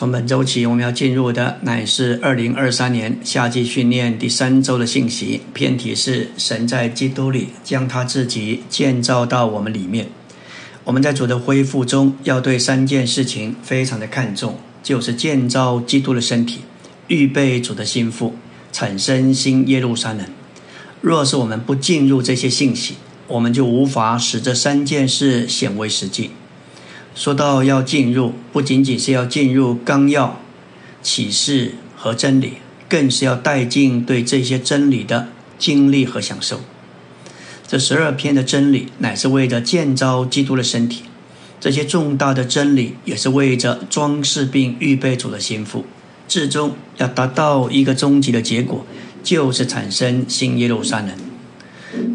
[0.00, 5.42] 从本周起，我们要进入的乃是二零二三年夏季训练第三周的信息。
[5.52, 10.06] 偏题是神在基督里将他自己建造到我们里面。
[10.84, 16.60] 我们在主的恢复中，要对三件事情非常的看重，就是建造基督的身体，
[17.08, 18.34] 预备主的心腹，
[18.72, 20.24] 产生新耶路撒冷。
[21.02, 22.94] 若是我们不进入这些信息，
[23.28, 26.30] 我们就无法使这三件事显为实际。
[27.14, 30.40] 说到要进入，不仅仅是要进入纲要、
[31.02, 32.54] 启示和真理，
[32.88, 35.28] 更是要带进对这些真理的
[35.58, 36.60] 经历和享受。
[37.66, 41.02] 这十二篇的真理，乃是为着建造基督的身体；
[41.60, 45.84] 这些重大的真理，也是为着装饰并预备主的心腹。
[46.26, 48.86] 至终要达到一个终极的结果，
[49.22, 51.10] 就是产生新耶路撒冷。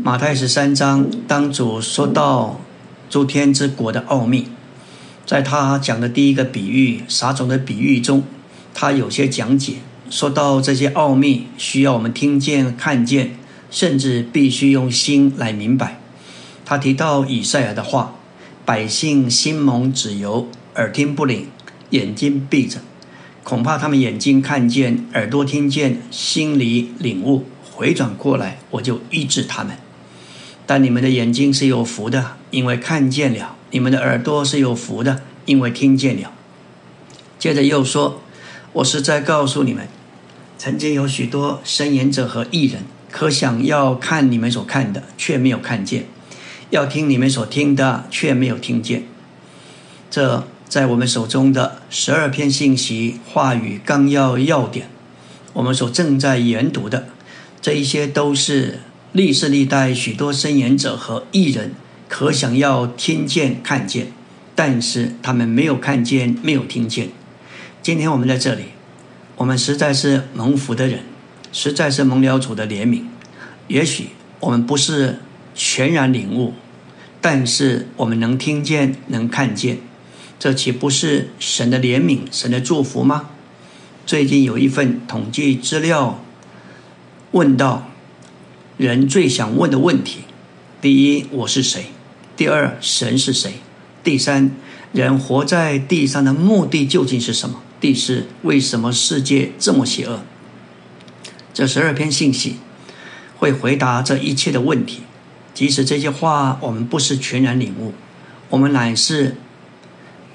[0.03, 2.61] 马太十三章，当主说到
[3.09, 4.47] 诸天之国的奥秘。
[5.25, 8.23] 在他讲的第一个比喻撒种的比喻中，
[8.75, 9.77] 他有些讲解，
[10.09, 13.35] 说到这些奥秘需要我们听见、看见，
[13.71, 15.99] 甚至必须用心来明白。
[16.63, 18.15] 他提到以赛亚的话
[18.65, 21.47] ：“百姓心蒙脂油，耳听不灵，
[21.89, 22.79] 眼睛闭着，
[23.43, 29.75] 恐怕他们眼睛看见，耳朵听见，心里领悟，回转过来，我就医治他们。
[30.65, 36.31] 但你们的眼睛是有福的，因为看见了。”你们的耳朵是有福的，因为听见了。
[37.37, 38.21] 接着又说
[38.71, 39.87] ：“我是在告诉你们，
[40.57, 46.03] 曾经有许多申言者和艺人，可想要看你们所看的，却没有看见；
[46.69, 49.03] 要听你们所听的，却没有听见。”
[50.09, 54.87] 这在我们手中的十二篇信息话语纲要要点，
[55.51, 57.09] 我们所正在研读的
[57.61, 58.79] 这一些，都是
[59.15, 61.71] 历世历代许多申言者和艺人。
[62.09, 64.07] 可想要听见、看见，
[64.53, 67.11] 但是他们没有看见、没有听见。
[67.81, 68.63] 今天我们在这里，
[69.37, 70.99] 我们实在是蒙福的人，
[71.53, 73.03] 实在是蒙了主的怜悯。
[73.69, 74.09] 也许
[74.41, 75.19] 我们不是
[75.55, 76.53] 全然领悟，
[77.21, 79.77] 但是我们能听见、能看见，
[80.37, 83.29] 这岂不是神的怜悯、神的祝福吗？
[84.05, 86.21] 最近有一份统计资料，
[87.31, 87.89] 问到
[88.77, 90.19] 人最想问的问题：
[90.81, 91.85] 第一，我是谁？
[92.35, 93.53] 第二，神是谁？
[94.03, 94.51] 第三，
[94.91, 97.61] 人活在地上的目的究竟是什么？
[97.79, 100.25] 第四，为什么世界这么邪恶？
[101.53, 102.57] 这十二篇信息
[103.37, 105.03] 会回答这一切的问题。
[105.53, 107.93] 即使这些话我们不是全然领悟，
[108.49, 109.37] 我们乃是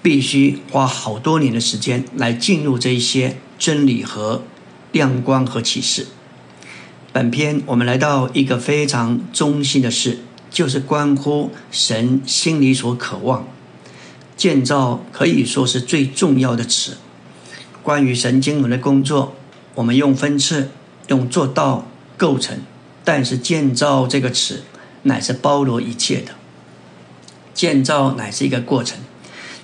[0.00, 4.42] 必须花好多年的时间来进入这一些真理和
[4.92, 6.06] 亮光和启示。
[7.12, 10.18] 本篇我们来到一个非常中心的事。
[10.50, 13.46] 就是关乎神心里所渴望
[14.36, 16.96] 建造，可以说是最重要的词。
[17.84, 19.36] 关于神经文的工作，
[19.76, 20.70] 我们用分次、
[21.06, 22.58] 用做到构成，
[23.04, 24.64] 但是建造这个词
[25.04, 26.32] 乃是包罗一切的。
[27.54, 28.98] 建造乃是一个过程，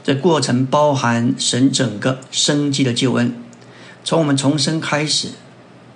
[0.05, 3.35] 这过程包含神整个生机的救恩，
[4.05, 5.31] 从我们重生开始，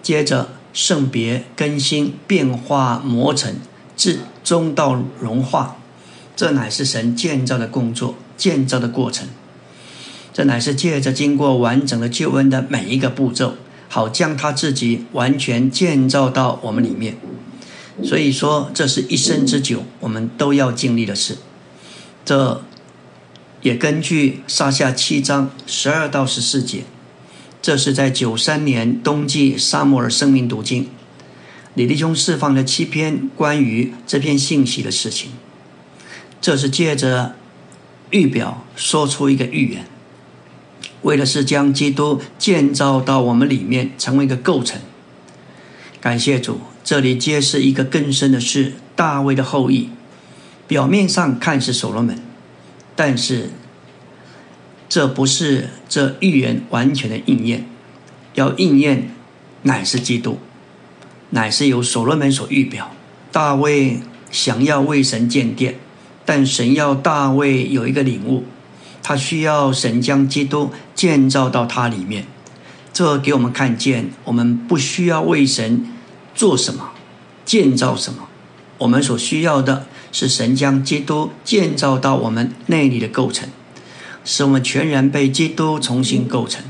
[0.02, 3.54] 接着圣别、更新、变化、磨成。
[3.96, 5.76] 至终到融化，
[6.34, 9.28] 这乃是神建造的工作，建造的过程。
[10.32, 13.56] 这乃是借着经过完整的救恩的每一个步骤，
[13.90, 17.18] 好将他自己完全建造到我们里面。
[18.02, 21.36] 所以说，这是一生之久我们都要经历的事。
[22.24, 22.62] 这
[23.60, 26.84] 也根据撒下七章十二到十四节，
[27.62, 30.88] 这是在九三年冬季沙摩尔生命读经。
[31.74, 35.30] 李弟兄释放了七篇关于这篇信息的事情，
[36.40, 37.36] 这是借着
[38.10, 39.86] 预表说出一个预言，
[41.02, 44.80] 为的是将基督建造到我们里面，成为一个构成。
[46.00, 49.90] 感谢主，这里揭示一个更深的事：大卫的后裔。
[50.66, 52.18] 表面上看是所罗门，
[52.96, 53.50] 但是
[54.90, 57.64] 这不是这预言完全的应验，
[58.34, 59.10] 要应验
[59.62, 60.38] 乃是基督。
[61.30, 62.90] 乃是由所罗门所预表，
[63.30, 64.00] 大卫
[64.32, 65.76] 想要为神建殿，
[66.24, 68.42] 但神要大卫有一个领悟，
[69.00, 72.26] 他需要神将基督建造到他里面。
[72.92, 75.86] 这给我们看见，我们不需要为神
[76.34, 76.90] 做什么，
[77.44, 78.26] 建造什么，
[78.78, 83.48] 我们所需要的是神将基督建造到我们内里的构成，
[84.24, 86.62] 使我们全然被基督重新构成。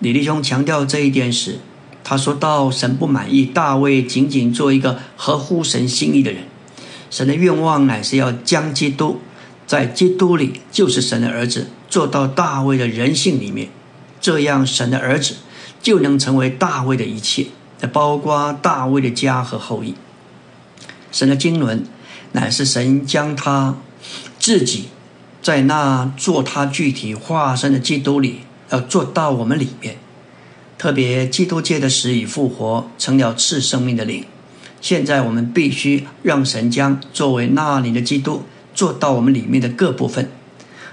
[0.00, 1.58] 李弟兄强调这一点时。
[2.04, 6.44] 他说到：“神不满意大卫仅仅做一个合乎神心意的人，
[7.10, 9.20] 神的愿望乃是要将基督
[9.66, 13.68] 在基督里，就是神的儿子，做到大卫的人性里面。
[14.22, 15.34] 这样神的儿子
[15.82, 17.48] 就能成为大卫的一切，
[17.92, 19.94] 包括大卫的家和后裔。
[21.12, 21.84] 神的经纶
[22.32, 23.76] 乃是神将他
[24.38, 24.88] 自己
[25.40, 28.40] 在那做他具体化身的基督里，
[28.70, 29.96] 要做到我们里面。
[30.76, 34.24] 特别基督界的死与复活成了赐生命的灵。
[34.80, 38.44] 现在我们必须让神将作为那里的基督
[38.74, 40.30] 做到我们里面的各部分。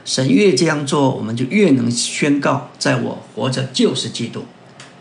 [0.03, 4.45] 神越这样做，我们就越能宣告：在我活着就是基督，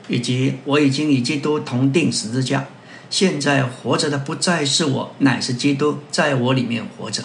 [0.08, 2.67] 以及我已经与基督同定十字架。
[3.08, 7.23] 现在活着的不再是我，乃是基督在我里面活着。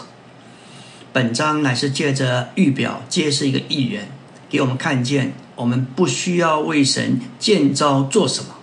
[1.11, 4.09] 本章乃是借着预表揭示一个预言，
[4.49, 8.55] 给我们看见我们不需要为神建造做什么。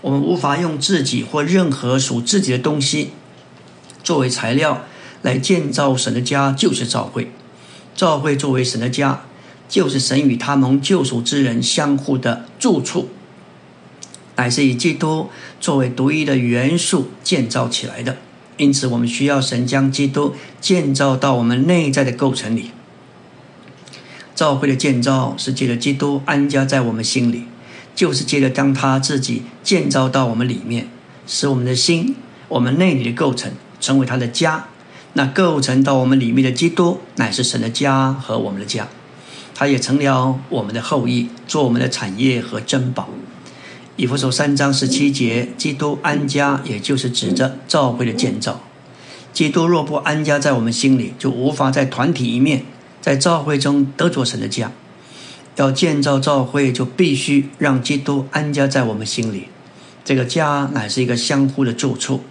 [0.00, 3.10] 我们无法用自己或任何属自己的东西
[4.02, 4.84] 作为材料
[5.22, 7.30] 来建造神的家，就是教会。
[7.94, 9.22] 教会作为神的家，
[9.68, 13.08] 就是神与他蒙救赎之人相互的住处，
[14.34, 15.30] 乃是以基督
[15.60, 18.18] 作为独一的元素建造起来的。
[18.56, 22.70] 因此，我们需要神将基督建造到我们内在的构成里。
[24.34, 27.44] 教会的建造是借着基督安家在我们心里。
[27.96, 30.88] 就是借着将他自己建造到我们里面，
[31.28, 32.16] 使我们的心、
[32.48, 34.66] 我们内里的构成成为他的家。
[35.12, 38.88] 那构成到我们里面的基督，乃是神的家和我们的家。
[39.54, 43.08] 他也成了我们的后裔，做我们的产业和珍宝。
[43.96, 48.60] 以弗所三章十七节，基督安家，也就是指着教会的建造。
[49.32, 52.64] 基督若不安家在我们心里，就无法在团体一面，
[53.00, 54.72] 在教会中得着神的家。
[55.54, 59.44] 要建造教会，就必须让基督安家在我们心里。
[60.04, 62.22] 这个家乃是一个相互的住处，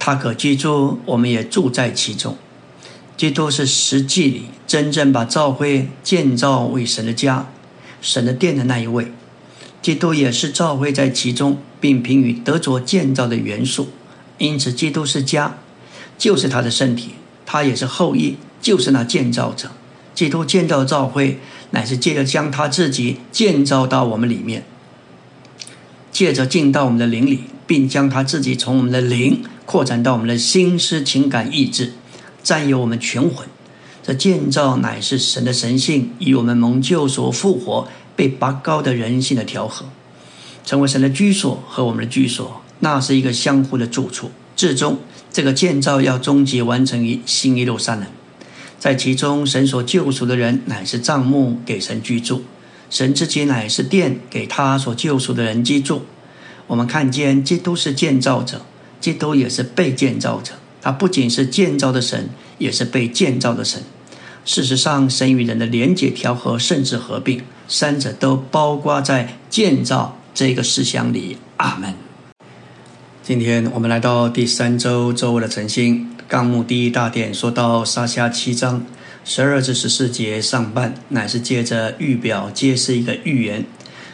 [0.00, 2.36] 他可居住，我们也住在其中。
[3.16, 7.46] 基督是实际里真正把教会建造为神的家、
[8.00, 9.12] 神的殿的那一位。
[9.82, 13.88] 基督也是教会在其中，并凭与得着建造的元素。
[14.38, 15.58] 因此，基督是家，
[16.18, 17.10] 就是他的身体；
[17.44, 19.70] 他也是后裔，就是那建造者。
[20.14, 21.38] 基督建造教会。
[21.72, 24.64] 乃是借着将他自己建造到我们里面，
[26.10, 31.92] 借着进到我们的灵里，并将他自己从我们的灵扩展到我们的心思、情感、意志，
[32.42, 33.46] 占有我们全魂。
[34.02, 37.86] 这建造乃是神的神性以我们蒙救所复活、
[38.20, 39.86] 被拔高的人性的调和，
[40.66, 42.60] 成为神的居所和我们的居所。
[42.80, 44.30] 那是一个相互的住处。
[44.54, 44.98] 至终，
[45.32, 48.04] 这个建造要终极完成于新耶路撒冷。
[48.78, 52.42] 在其中，神所救赎的人乃是帐幕给神居住，
[52.90, 56.02] 神自己乃是殿给他所救赎的人居住。
[56.66, 58.60] 我们看见基督是建造者，
[59.00, 60.52] 基督也是被建造者。
[60.82, 62.28] 他不仅是建造的神，
[62.58, 63.82] 也是被建造的神。
[64.44, 71.38] 事实上，神与人的连结、调和，甚至合并，三者都包括在建造这个思想里。
[71.58, 71.94] 阿门。
[73.22, 76.10] 今天我们来到第三周周围的晨星。
[76.26, 78.84] 纲目第一大点说到撒下七章
[79.24, 83.64] 十二至十四节上半，乃是借着预表揭示一个预言，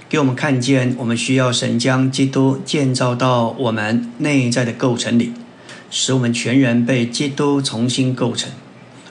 [0.06, 5.32] 给我们看见我们需要神将基督建造到我们内在的构成里，
[5.90, 8.50] 使我们全人被基督重新构成。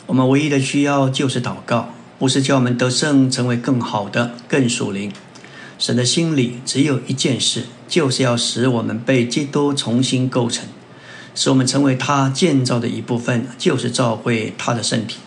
[0.05, 5.11] 我们唯一的需要就是祷告，不是叫我们得胜，成为更好的、更属灵。
[5.77, 10.65] 神的心里只有一件事，就是要使我们被基督重新构成。
[11.37, 15.17] 使我们成为他建造的一部分，就是召会他的身体。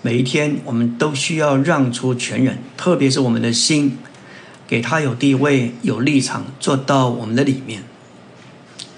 [0.00, 3.98] 每一天，我们都需要让出全人，特别是我们的心，
[4.66, 7.82] 给他有地位、有立场，做到我们的里面。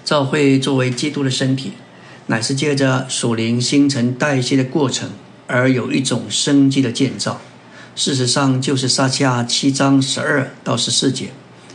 [0.05, 1.73] 召会作为基督的身体，
[2.27, 5.09] 乃是借着属灵新陈代谢的过程，
[5.47, 7.41] 而有一种生机的建造。
[7.95, 11.29] 事实上，就是撒下七章十二到十四节，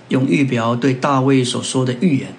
[0.08, 2.34] 用预表对大卫所说的预言。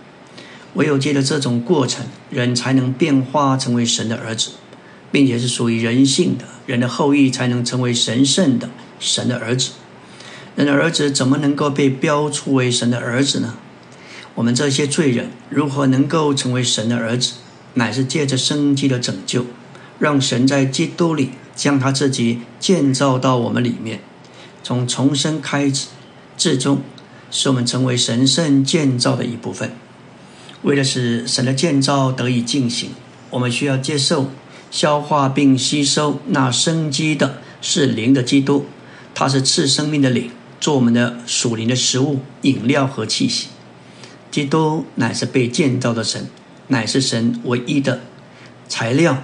[0.76, 4.52] 唯有借着这种过程，人才能变化成为神的儿子，
[5.12, 9.72] 并且是属于人性的人的后裔，才能成为神圣的神的儿子。
[10.56, 13.56] 人的儿子怎么能够被标出为神的儿子呢？
[14.36, 17.34] 我们这些罪人如何能够成为神的儿子？
[17.76, 19.46] 乃是借着生机的拯救，
[20.00, 24.02] 让神在基督里将他自己建造到我们里面，
[24.64, 25.88] 从重生开始，
[26.36, 26.82] 至终
[27.30, 29.72] 使我们成为神圣建造的一部分。
[30.64, 32.92] 为了使神的建造得以进行，
[33.30, 34.30] 我们需要接受、
[34.72, 38.66] 消化并吸收那生机的是灵的基督，
[39.14, 43.48] 他是赐生命的灵，做我们的属灵的食物、饮料和气息。
[44.32, 46.28] 基督乃是被建造的神，
[46.70, 48.02] 乃是神唯一的
[48.68, 49.22] 材料。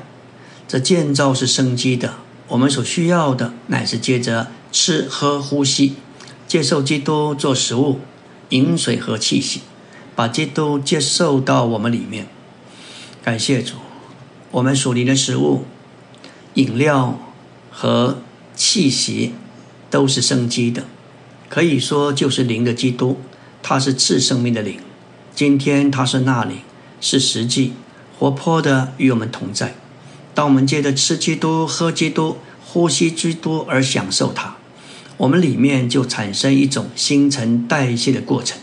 [0.70, 2.14] 这建造是生机的，
[2.50, 5.96] 我们所需要的乃是接着吃喝呼吸，
[6.48, 8.02] 接受基督做食物、
[8.50, 9.62] 饮水和气息，
[10.16, 12.28] 把基督接受到我们里面。
[13.24, 13.78] 感谢主，
[14.52, 15.66] 我们属灵的食物、
[16.54, 17.18] 饮料
[17.72, 18.20] 和
[18.56, 19.34] 气息
[19.90, 20.84] 都是生机的，
[21.50, 23.20] 可以说就是灵的基督，
[23.64, 24.80] 它是赐生命的灵。
[25.34, 26.60] 今天它是那灵，
[27.02, 27.74] 是实际
[28.20, 29.74] 活泼的与我们同在。
[30.40, 34.56] 当我们借着吃基督、喝基督、呼吸基督而享受它，
[35.18, 38.58] 我们里面就产生一种新陈代谢的过程，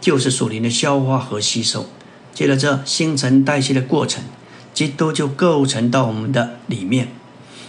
[0.00, 1.86] 就是属灵的消化和吸收。
[2.32, 4.22] 借着这新陈代谢的过程，
[4.72, 7.08] 基督就构成到我们的里面。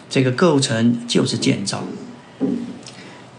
[0.07, 1.83] 这个构成就是建造。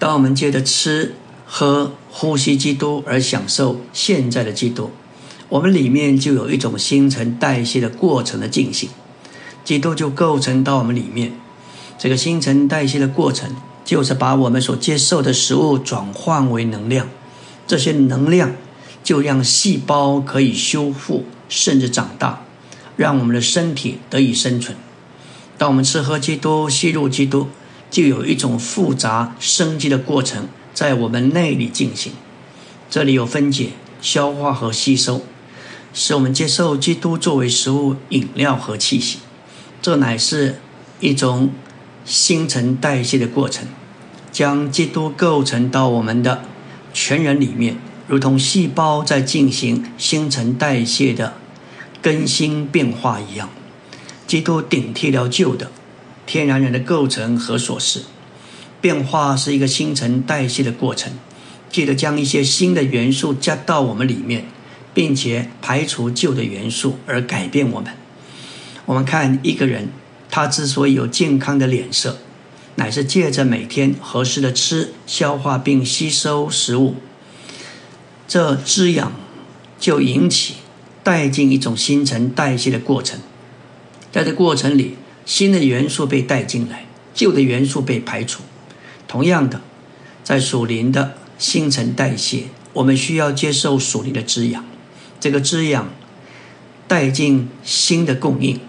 [0.00, 1.14] 当我们借着吃、
[1.46, 4.90] 喝、呼吸基督而享受现在的基督，
[5.48, 8.88] 我们里面就有一种新陈代谢的过程的进行，
[9.64, 11.32] 基督就构成到我们里面。
[11.98, 17.08] 这个新陈代谢的过程，就是把我们所接受的食物转换为能量，
[17.66, 18.52] 这些能量
[19.02, 22.42] 就让细胞可以修复甚至长大，
[22.96, 24.76] 让我们的身体得以生存。
[25.56, 27.48] 当我们吃喝基督、吸入基督，
[27.90, 30.48] 就有一种复杂生机的过程。
[30.74, 32.12] 在我们内里进行，
[32.90, 33.70] 这里有分解、
[34.02, 35.22] 消化和吸收，
[35.92, 39.20] 使我们接受基督作为食物、饮料和气息。
[39.84, 40.54] 这乃是
[40.98, 41.50] 一种
[42.06, 43.68] 新陈代谢的过程，
[44.32, 46.40] 将基督构成到我们的
[46.94, 47.76] 全人里面，
[48.08, 51.34] 如同细胞在进行新陈代谢的
[52.00, 53.50] 更新变化一样。
[54.26, 55.70] 基督顶替了旧的
[56.24, 58.04] 天然人的构成和琐事。
[58.80, 61.12] 变化是一个新陈代谢的过程，
[61.70, 64.46] 记得将一些新的元素加到我们里面，
[64.94, 67.92] 并且排除旧的元素而改变我们。
[68.86, 69.88] 我们看一个人，
[70.30, 72.18] 他之所以有健康的脸色，
[72.76, 76.96] 乃是借着每天合适的吃、消化并吸收食物，
[78.26, 79.12] 这滋养
[79.78, 80.56] 就引起
[81.02, 83.20] 带进一种新陈代谢的过程。
[84.10, 88.42] 在这过程里，新的元素被带进来，旧的元素被排除。
[89.08, 89.60] 同样的，
[90.22, 94.64] 在属灵的新陈代谢，我们需要接受属灵的滋养。
[95.20, 95.88] 这个滋养
[96.86, 98.60] 带进新的供应，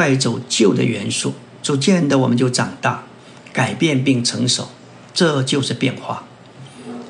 [0.00, 3.04] 带走旧的元素，逐渐的我们就长大、
[3.52, 4.70] 改变并成熟。
[5.12, 6.24] 这就是变化。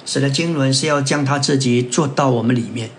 [0.04, 2.90] 使得经纶是要将他自己做到我们里面，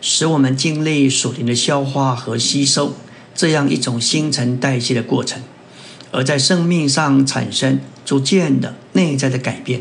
[0.00, 2.94] 使我们经历属灵的消化和吸收
[3.34, 5.42] 这样一种新陈代谢的过程，
[6.10, 7.80] 而在生命上产生。
[8.06, 9.80] 逐渐的内在的改变，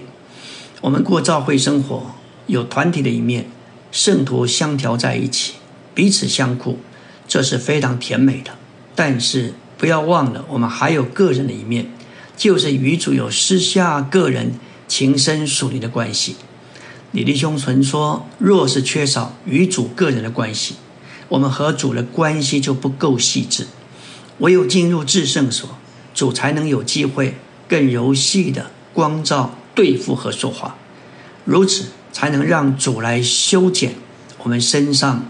[0.80, 2.16] 我们过教会生活，
[2.48, 3.48] 有团体的一面，
[3.92, 5.56] 圣徒相调在一起，
[5.94, 6.80] 彼此相顾，
[7.28, 8.52] 这是非常甜美的。
[8.96, 11.92] 但是不要忘了，我们还有个人的一面，
[12.38, 14.54] 就是与主有私下个人
[14.88, 16.36] 情深属灵的关系。
[17.12, 20.76] 李弟兄曾说，若是缺少与主个人的关系，
[21.30, 23.68] 我们和主的关系就不够细致。
[24.40, 25.70] 唯有进入至圣所，
[26.14, 27.36] 主才能有机会。
[27.66, 30.76] 更柔细的光照对付和说话，
[31.44, 33.96] 如此才能让主来修剪
[34.44, 35.26] 我们身上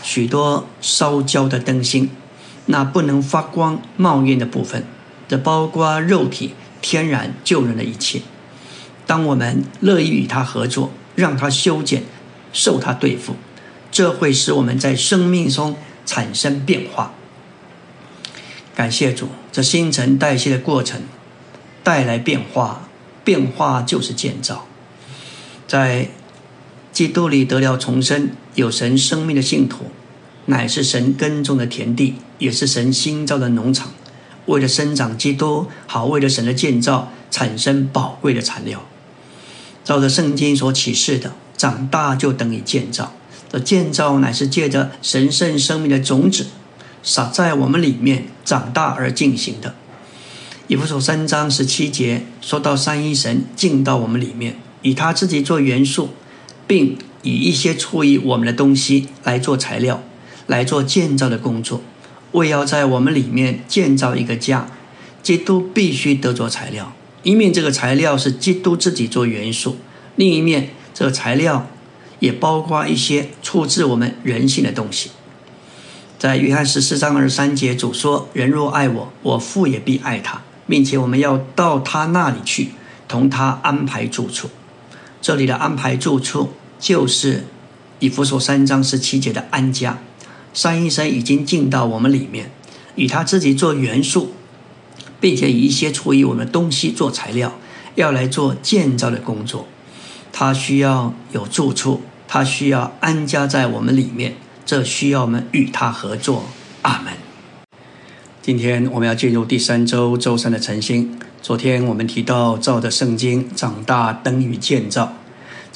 [0.00, 2.10] 许多烧焦的灯芯，
[2.70, 4.84] 那不能发光冒烟的部分，
[5.28, 8.22] 这包括肉体天然救人的一切。
[9.06, 12.04] 当我们乐意与他合作，让他修剪，
[12.52, 13.34] 受他对付，
[13.90, 17.12] 这会使我们在生命中产生变化。
[18.74, 21.02] 感谢主，这新陈代谢的过程。
[21.82, 22.88] 带来变化，
[23.24, 24.66] 变化就是建造。
[25.66, 26.10] 在
[26.92, 29.86] 基督里得了重生，有神生命的信徒，
[30.46, 33.92] 乃是神耕种的田地，也是神新造的农场。
[34.46, 38.82] 为了生长基督，好为了神的建造产生宝贵的材料。
[39.84, 43.12] 照着圣经所启示的，长大就等于建造。
[43.50, 46.46] 这建造乃是借着神圣生命的种子
[47.02, 49.74] 撒在我们里面长大而进行的。
[50.68, 56.10] 以弗所三章十七节说到三一神进到我们里面，以他自己做元素，
[56.68, 60.00] 并以一些出于我们的东西来做材料，
[60.50, 61.80] 来做建造的工作，
[62.32, 64.66] 为要在我们里面建造一个家。
[65.22, 66.92] 基督必须得着材料，
[67.22, 69.76] 一面这个材料是基督自己做元素，
[70.16, 71.68] 另一面这个材料
[72.18, 75.10] 也包括一些出自我们人性的东西。
[76.18, 82.70] 在约翰十四章二十三节，主说：“人若爱我，我父也必爱他。”并且我们要到他那里去，
[83.06, 84.48] 同他安排住处。
[85.20, 87.44] 这里的安排住处，就是
[87.98, 89.98] 以弗所三章十七节的安家。
[90.52, 92.50] 三一神已经进到我们里面，
[92.96, 94.34] 以他自己做元素，
[95.20, 97.54] 并且以一些出于我们东西做材料，
[97.94, 99.66] 要来做建造的工作。
[100.32, 106.44] 他需要有住处，他需要安家在我们里面，这需要我们与他合作。
[106.82, 107.12] 阿门。
[108.42, 111.18] 今天我们要进入第三周周三的晨星。
[111.42, 115.14] 昨天我们提到，照着圣经长大等于建造。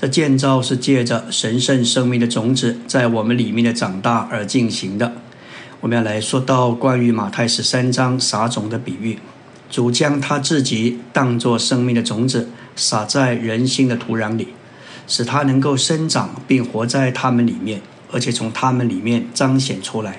[0.04, 5.14] 这建造是借着神圣生命的种子在我们里面的长大而进行的。
[5.80, 9.18] 我们要来说到关于马太十三章撒种的比喻，
[9.70, 14.49] 主将他自己当作生命的种子撒在人心的土壤里，
[15.08, 17.80] 使它能够生长并活在他们里面，
[18.12, 20.18] 而且从他们里面彰显出来。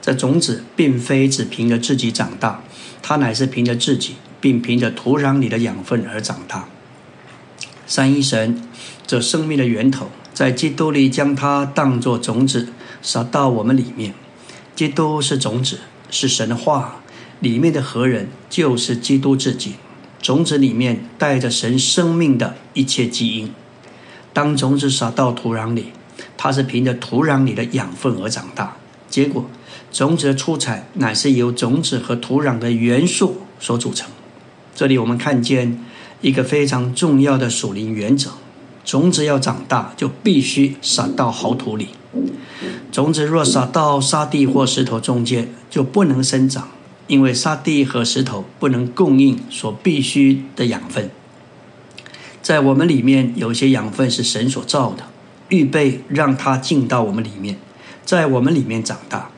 [0.00, 2.62] 这种子并非只凭着自己长大，
[3.02, 6.66] 它乃是凭着自己，并凭着土壤里的养分而长大。
[7.88, 8.62] 三一神，
[9.06, 12.68] 这生命的源头，在基督里将它当作种子
[13.00, 14.12] 撒到我们里面。
[14.76, 15.78] 基督是种子，
[16.10, 17.00] 是神的话，
[17.40, 19.76] 里面的何人就是基督自己。
[20.20, 23.50] 种子里面带着神生命的一切基因。
[24.34, 25.86] 当种子撒到土壤里，
[26.36, 28.76] 它是凭着土壤里的养分而长大。
[29.08, 29.48] 结果，
[29.90, 34.10] 种子的出产乃是由种子和土壤的元素所组成。
[34.74, 35.82] 这里我们看见。
[36.20, 38.30] 一个非常重要的属灵原则：
[38.84, 41.88] 种子要长大，就必须撒到好土里。
[42.90, 46.68] 种子若撒到沙地或石头中间，就不能生长，
[47.06, 51.10] 因为沙地和石头不能供应所必须的养分。
[52.42, 55.04] 在我们里面，有些养分是神所造的，
[55.50, 57.58] 预备让它进到我们里面，
[58.04, 59.30] 在我们里面长大。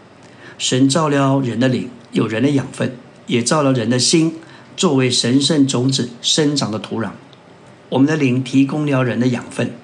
[0.57, 2.97] 神造了人的灵，有人的养分，
[3.27, 4.37] 也造了人的心。
[4.81, 7.11] 作为神圣种子生长的土壤，
[7.91, 9.75] 我们的灵提供了人的养分，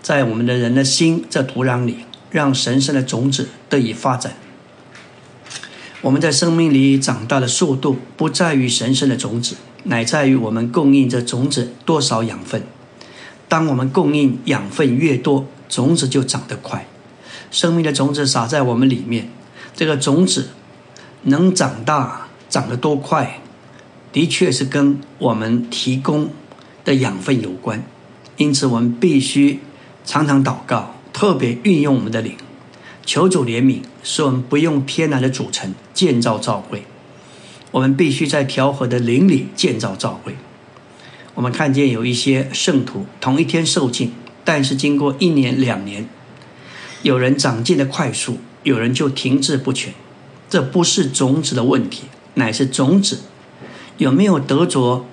[0.00, 4.36] 在我们的人的心这土壤里，让神圣的种子得以发展。
[6.00, 12.62] 我们在生命里长大的速度，不在于神圣的种子，乃在于我们供应这种子多少养分。
[13.48, 16.86] 当我们供应养分越多，种子就长得快。
[17.50, 19.28] 生命的种子撒在我们里面，
[19.74, 20.50] 这个种子
[21.22, 23.40] 能长大，长得多快？
[24.16, 26.30] 的确是跟我们提供
[26.86, 27.84] 的养分有关，
[28.38, 29.60] 因此我们必须
[30.06, 32.34] 常常祷告，特别运用我们的灵，
[33.04, 36.84] 求主怜悯，使我们不用天然的组成建造教会。
[37.72, 40.34] 我们必须在调和的灵里建造教会。
[41.34, 44.12] 我们看见有一些圣徒同一天受尽，
[44.46, 46.08] 但是经过一年两年，
[47.02, 49.92] 有人长进的快速，有人就停滞不前。
[50.48, 53.18] 这不是种子的问题，乃是种子。
[53.98, 55.06] 有没有得着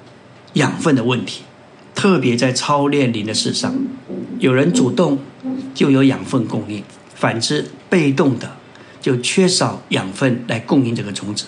[0.54, 1.43] 养分的问题？
[1.96, 3.76] 特别在操练灵的事上，
[4.39, 5.19] 有人主动
[5.74, 6.82] 就有养分供应；
[7.15, 8.58] 反之，被动的
[9.00, 11.46] 就缺少养分来供应这个种子。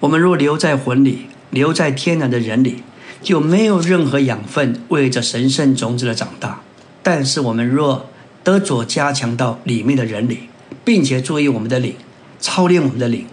[0.00, 2.82] 我们若留在魂里，留在天然的人里，
[3.20, 6.60] 就没有任何养分为着神圣种子的长大。
[7.02, 8.08] 但是，我们若
[8.42, 10.48] 得着加强到里面的人里，
[10.84, 11.94] 并且注意我们的灵，
[12.38, 13.26] 操练我们的灵。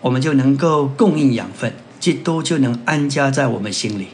[0.00, 1.72] 我们就能够供应养分，
[2.02, 4.08] 基督就能安家在我们心里。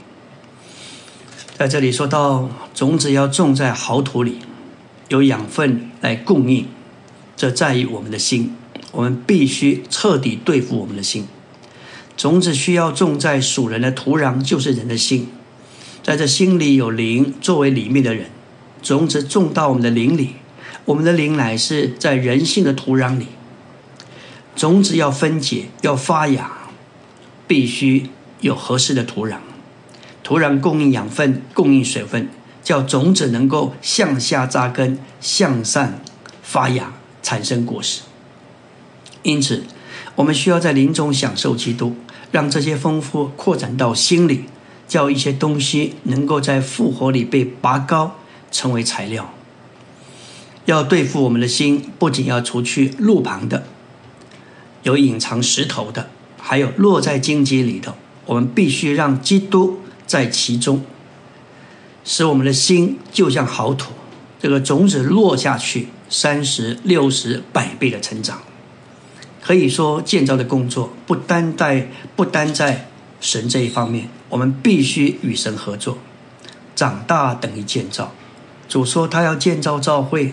[1.57, 4.40] 在这里说到种子要种在好土里，
[5.09, 6.66] 有养分来供应，
[7.35, 8.55] 这在于我们的心。
[8.92, 11.27] 我们必须彻底对付我们的心。
[12.14, 15.29] 种子需要种在属人的土壤，就是人的心。
[16.03, 18.27] 在这心里有灵作为里面的人，
[18.83, 20.33] 种子种到我们的灵里，
[20.85, 23.29] 我们的灵乃是在人性的土壤里。
[24.55, 26.57] 种子要分解、要发芽，
[27.48, 28.08] 必须
[28.40, 29.38] 有合适的土壤。
[30.22, 32.28] 土壤供应养分、供应水分，
[32.62, 35.94] 叫种子能够向下扎根、向上
[36.42, 38.02] 发芽、产生果实。
[39.22, 39.64] 因此，
[40.16, 41.96] 我们需要在林中享受基督，
[42.30, 44.44] 让这些丰富扩展到心里，
[44.87, 48.16] 叫一些东西能够在复活里被拔高，
[48.52, 49.32] 成为材料。
[50.66, 53.64] 要对付我们的心，不仅要除去路旁的。
[54.82, 56.11] 有隐藏石头的，
[56.48, 57.92] 还有落在荆棘里头，
[58.24, 60.82] 我们必须让基督在其中，
[62.04, 63.92] 使我们的心就像好土，
[64.40, 68.40] 这个种子落下去，三十六十百倍的成长。
[69.42, 72.88] 可以说，建造的工作不单在不单在
[73.20, 75.98] 神这一方面，我们必须与神合作。
[76.74, 78.14] 长大等于建造。
[78.66, 80.32] 主说他要建造教会，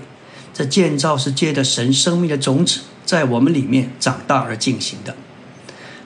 [0.54, 2.80] 这建造是借着神生命的种子。
[3.04, 5.18] 在我们里面长大而进行的。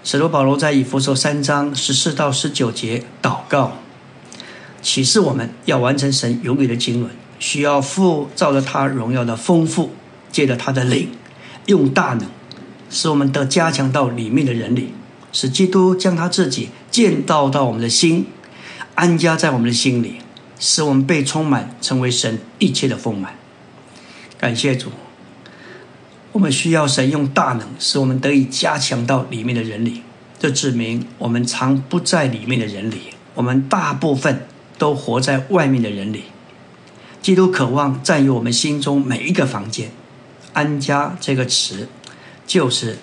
[0.01, 3.73] 使徒保罗在以弗所三章十四到十九节祷告，
[4.81, 9.91] 启示我们要完成神永远的经纶，需要父照着他荣耀的丰富，
[10.31, 11.11] 借着他的灵，
[11.65, 12.29] 用大能，
[12.89, 14.93] 使我们得加强到里面的人里，
[15.33, 18.27] 使基督将他自己建造到我们的心，
[18.95, 20.15] 安家在我们的心里，
[20.57, 23.35] 使我们被充满，成为神一切的丰满。
[24.39, 24.89] 感谢主，
[26.31, 30.03] 我们需要神用大能，使我们得以加强到里面的人里。
[30.39, 33.01] 这指明我们常不在里面的人里，
[33.33, 36.23] 我们大部分都活在外面的人里。
[37.21, 39.91] 基督渴望占有我们心中每一个房间。
[40.53, 41.89] 安家这个词，
[42.47, 42.97] 就是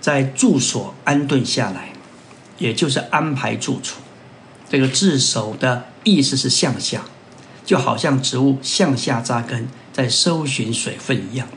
[0.00, 1.92] 在住所安顿下来，
[2.58, 4.00] 也就是安排住处。
[4.68, 7.02] 这个自首的意思是向下，
[7.64, 11.48] 就好像植物向下扎根，在搜寻水分一样。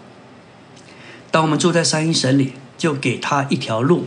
[1.31, 4.05] 当我们住在三一神里，就给他一条路，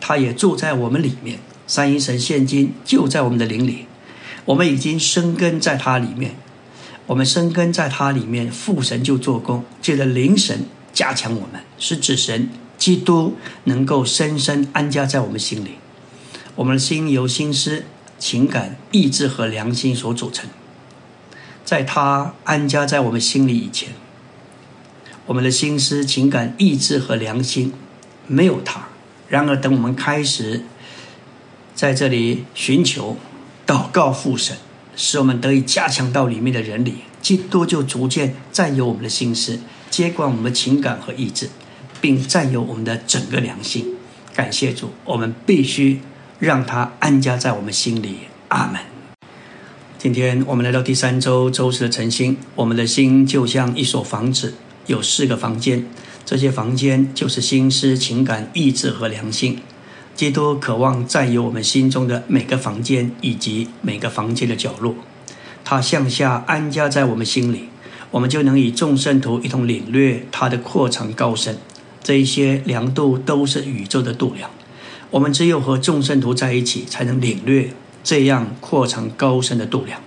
[0.00, 1.38] 他也住在我们里面。
[1.66, 3.86] 三一神现今就在我们的灵里，
[4.44, 6.36] 我们已经生根在他里面。
[7.06, 15.72] 我们生根在他里面，父神就做工，借着灵神加强我们，使子神基督能够深深安家在我们心里。
[16.54, 17.84] 我们的心由心思、
[18.18, 20.48] 情感、意志和良心所组成。
[21.64, 23.90] 在他安家在我们心里以前，
[25.26, 27.72] 我们的心思、情感、意志和良心
[28.26, 28.88] 没有他。
[29.28, 30.64] 然而，等我们开始
[31.74, 33.16] 在这里寻求、
[33.66, 34.56] 祷告父神。
[34.94, 41.48] 使我们得以加强到里面的人里，基督就逐渐占有我们的心思，接管我们的情感和意志，
[41.98, 43.96] 并占有我们的整个良心。
[44.34, 46.02] 感谢主，我们必须
[46.38, 48.18] 让他安家在我们心里。
[48.48, 48.91] 阿门。
[50.02, 54.54] 今天我们来到第三周周四的晨星，我们的心就像一所房子，
[54.88, 55.86] 有四个房间，
[56.26, 59.60] 这些房间就是心思、情感、意志和良心。
[60.16, 64.96] 基督渴望占有我们心中的每个房间以及每个房间的角落，
[65.62, 67.68] 他向下安家在我们心里，
[68.10, 71.56] 我们就能与众圣徒一同领略他的扩长高深。
[72.02, 74.50] 这一些量度都是宇宙的度量，
[75.12, 80.00] 我们只有和众圣徒在一起，才能领略这样扩长高深的度量。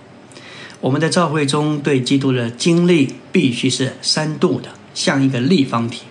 [0.80, 6.02] 我们在教会中对基督的经历必须是三度的，像一个立方体。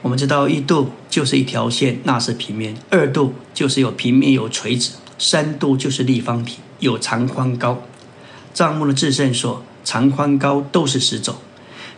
[0.00, 7.82] 我们知道一度就是一条线，那是平面；二度就是有平面有垂直；三度就是立方体，有长宽高。
[8.54, 11.34] 帐幕的至圣所长宽高都是十肘，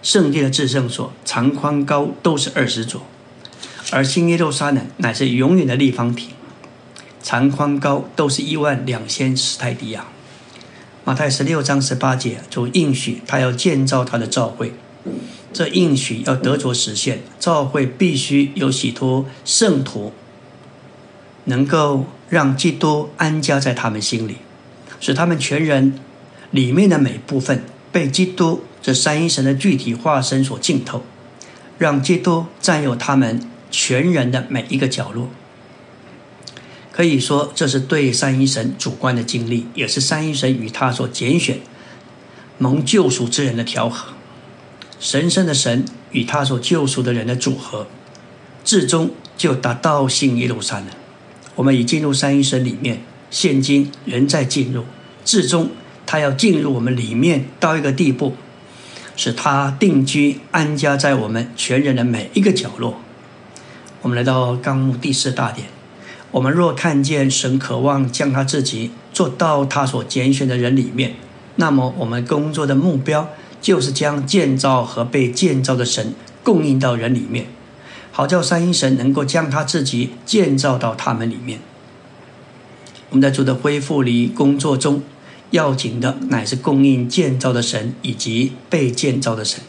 [0.02, 3.02] 圣殿的至圣所长宽高都是二十肘，
[3.92, 6.30] 而新耶路撒冷乃是永远的立方体，
[7.22, 10.06] 长宽高都是一万两千史泰迪亚。
[11.04, 14.72] 马太十六章十八节主应许他要建造他的教会。
[15.52, 20.12] 这应许要得着实现，教会必须有许多圣徒，
[21.46, 24.37] 能够让基督安家在他们心里，
[25.00, 25.98] 使他们全人
[26.52, 31.02] 里面的每部分被基督这三一神的具体化身所浸透，
[31.78, 35.30] 让基督占有他们全人的每一个角落。
[37.00, 41.58] 可以说，这是对三一神主观的经历，也是三一神与他所拣选
[42.58, 44.12] 蒙救赎之人的调和。
[44.98, 47.86] 神圣的神与他所救赎的人的组合，
[48.62, 50.88] 至终就达到新耶路撒冷。
[51.54, 54.84] 我们已进入三一神里面，现今仍在进入。
[55.24, 55.70] 至终，
[56.04, 58.34] 他要进入我们里面到一个地步，
[59.16, 63.00] 使他定居安家在我们全人的每一个角落。
[64.02, 65.68] 我们来到纲目第四大点。
[66.32, 71.14] 我们若看见神渴望将他自己做到他所拣选的人里面，
[71.56, 73.28] 那么我们工作的目标。
[73.62, 77.44] 就是将建造和被建造的神供应到人里面，
[78.10, 81.60] 好叫三一神能够将他自己建造到他们里面。
[83.10, 85.02] 我们在主的恢复里工作中，
[85.50, 89.60] 要紧的乃是供应建造的神以及被建造的神。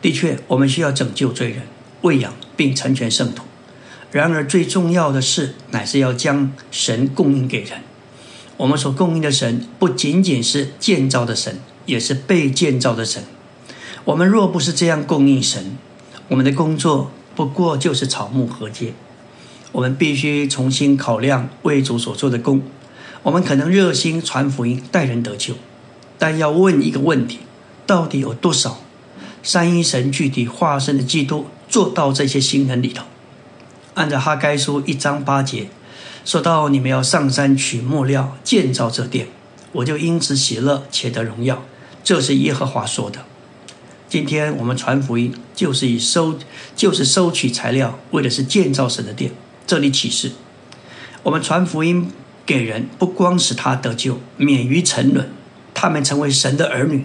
[0.00, 1.64] 的确，我们需要拯救罪人、
[2.00, 3.47] 喂养并成全圣徒。
[4.12, 7.80] 然而，最重要的是，乃是要将神供应给人。
[8.56, 11.60] 我们所供应的神，不仅仅是建造的神。
[11.88, 13.24] 也是被建造的神。
[14.04, 15.78] 我们若不是这样供应神，
[16.28, 18.92] 我们的工作不过就是草木禾秸。
[19.72, 22.60] 我们必须重新考量为主所做的工。
[23.22, 25.54] 我们可能热心传福音、待人得救，
[26.18, 27.38] 但要问一个问题：
[27.86, 28.82] 到底有多少
[29.42, 33.06] 三一神具体化身的基督做到这些新人里头？
[33.98, 35.66] 按照哈该书一章八节
[36.24, 39.26] 说到：“你们要上山取木料，建造这殿，
[39.72, 41.64] 我就因此喜乐，且得荣耀。”
[42.04, 43.24] 这是耶和华说的。
[44.08, 46.38] 今天我们传福音，就是以收，
[46.76, 49.32] 就是收取材料，为的是建造神的殿。
[49.66, 50.30] 这里启示，
[51.24, 52.12] 我们传福音
[52.46, 55.28] 给人，不光使他得救，免于沉沦，
[55.74, 57.04] 他们成为神的儿女，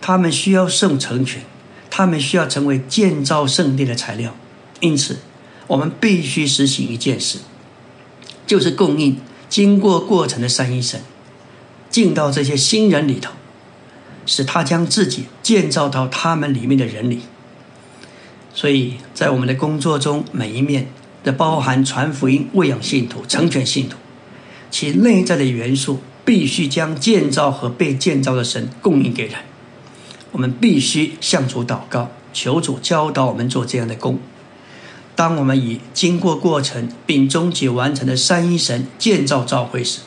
[0.00, 1.42] 他们需要圣成全，
[1.90, 4.34] 他们需要成为建造圣殿的材料。
[4.80, 5.18] 因此，
[5.68, 7.38] 我们必须实行一件事，
[8.46, 11.00] 就是供应经过过程的三一神。
[11.88, 13.32] 进到这些新人里头，
[14.26, 17.20] 使他将自己建造到他们里面的人里。
[18.52, 20.88] 所以在我们的工作中，每一面
[21.24, 23.96] 的包含传福音、喂养信徒、成全信徒，
[24.70, 29.34] 其内在的元素必须将建造和被建造的神供应给人。
[30.32, 34.18] 我们必须向主祷告，求主教导我们做这样的工。
[35.18, 39.98] 当我们以经过过程并终极完成的三一神建造召会时，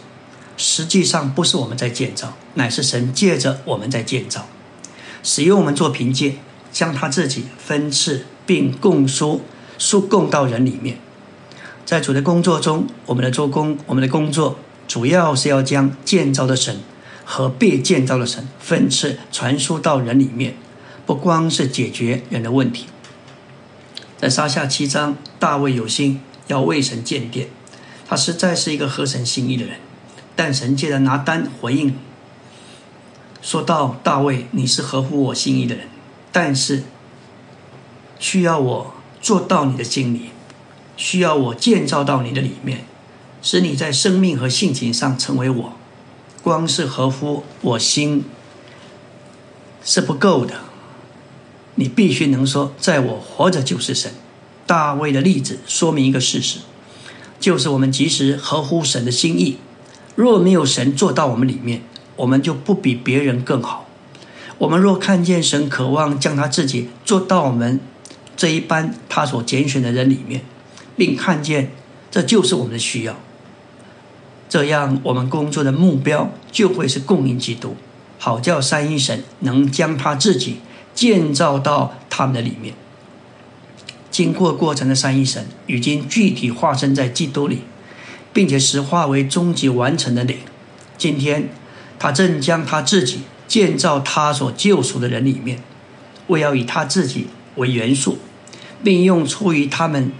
[0.55, 4.47] 实际上不是我们在建造，乃是神借着我们在建造，
[5.21, 6.35] 使用我们做凭借，
[6.71, 9.41] 将他自己分赐并供输
[9.77, 10.97] 输供到人里面。
[11.85, 16.79] 在主的工作中，我们的做工，我们的工作主要是要将建造的神
[17.25, 20.55] 和被建造的神分赐传输到人里面，
[21.05, 22.85] 不光是解决人的问题。
[24.21, 27.47] 在沙下七章，大卫有心要为神建殿，
[28.07, 29.77] 他实在是一个合神心意的人。
[30.35, 31.95] 但神借着拿单回应，
[33.41, 35.87] 说到：“大卫，你是合乎我心意的人，
[36.31, 36.83] 但是
[38.19, 40.29] 需要我做到你的心里，
[40.95, 42.85] 需要我建造到你的里面，
[43.41, 45.73] 使你在生命和性情上成为我。
[46.43, 48.23] 光是合乎我心
[49.83, 50.61] 是不够的。”
[51.75, 54.11] 你必须能说，在我活着就是神。
[54.67, 56.59] 大卫的例子说明一个事实，
[57.39, 59.57] 就是我们即使合乎神的心意，
[60.15, 61.81] 若没有神做到我们里面，
[62.15, 63.89] 我们就不比别人更好。
[64.59, 67.79] 我们若看见神渴望将他自己做到我们
[68.37, 70.45] 这一班他所拣选的人里面，
[70.95, 71.71] 并看见
[72.09, 73.17] 这就是我们的需要，
[74.47, 77.75] 这样我们工作的目标就会是供应基督，
[78.19, 80.57] 好叫三一神能将他自己。
[80.93, 82.73] 建造到他们的里面，
[84.09, 87.61] 经过过程的三一神已经具体化身在基督里，
[88.33, 90.37] 并且实化为终极完成的灵。
[90.97, 91.49] 今天，
[91.97, 95.59] 他正将他自己建造他所救赎的人里面，
[96.27, 98.19] 为要以他自己为元素，
[98.83, 100.11] 并用出于他们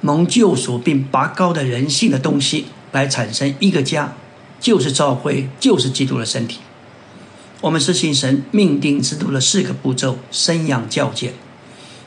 [0.00, 4.12] 蒙救赎并拔高的人性的东西来产生一个家，
[4.60, 6.58] 就是教会，就是基督的身体。
[7.62, 11.32] 我们是信神命定制度的四个步骤：生养教诫，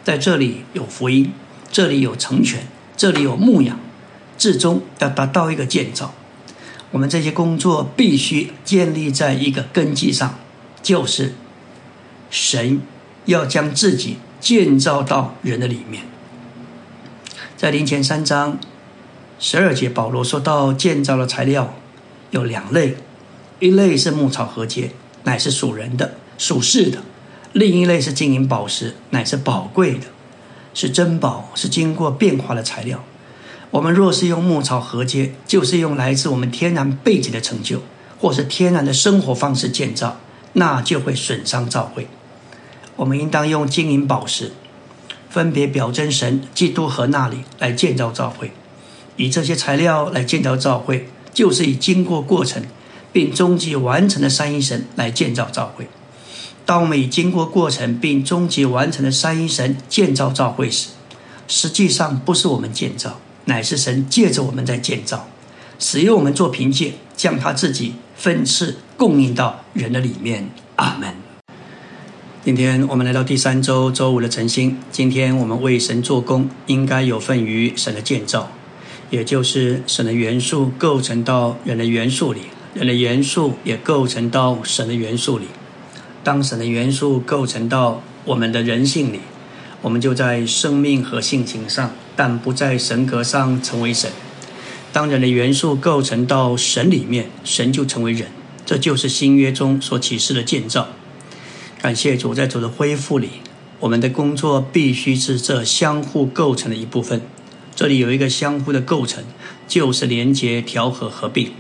[0.03, 1.31] 在这里有福音，
[1.71, 3.79] 这里有成全，这里有牧养，
[4.37, 6.13] 至终要达到一个建造。
[6.91, 10.39] 我们这些工作必须建立在一个根基上，
[10.83, 11.33] 就是
[12.29, 12.81] 神
[13.25, 16.03] 要将自己建造到人的里面。
[17.57, 18.59] 在林前三章
[19.39, 21.73] 十二节，保罗说到建造的材料
[22.29, 22.97] 有两类，
[23.59, 24.91] 一类是牧草和秸。
[25.23, 26.99] 乃是属人的、属世的；
[27.53, 30.07] 另一类是金银宝石，乃是宝贵的，
[30.73, 33.03] 是珍宝，是经过变化的材料。
[33.71, 37.83] 我们若是用木草合接，就是用来自我们天然背景的成就，
[38.17, 40.19] 或是天然的生活方式建造，
[40.53, 42.07] 那就会损伤教会。
[42.95, 44.51] 我们应当用金银宝石，
[45.29, 48.51] 分别表征神、基督和那里来建造教会。
[49.17, 52.63] 以这些材料来建造教会，就是以经过过程。
[53.11, 55.87] 并终极完成的三一神来建造教会。
[56.65, 60.89] 当我们已经过过程并终极完成的三一神建造教会时，
[61.47, 65.27] 实际上不是我们建造，乃是神借着我们在建造，
[65.79, 70.49] 使用我们做凭借，将他自己分赐供应到人的里面。
[70.75, 71.13] 阿门。
[72.45, 74.77] 今天我们来到第三周周五的晨星。
[74.91, 78.51] 今天我们为神做工，应该有份于神的建造，
[79.09, 82.41] 也就是神的元素构成到人的元素里。
[82.73, 85.45] 人的元素也构成到神的元素里。
[86.23, 89.21] 当神的元素构成到我们的人性里，
[89.81, 94.11] 我们就在生命和性情上，但不在神格上成为神。
[94.91, 98.27] 当人的元素构成到神里面，神就成为人。
[98.65, 100.89] 这就是新约中所启示的建造。
[101.81, 103.29] 感谢主，在主的恢复里，
[103.79, 107.21] 我们的工作必须是这相互构成的一部分。
[107.75, 109.23] 这里有一个相互的构成，
[109.67, 111.51] 就是连接、调和、合并。